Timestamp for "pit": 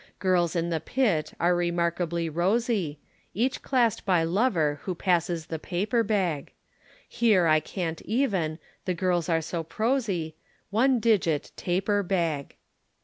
0.79-1.35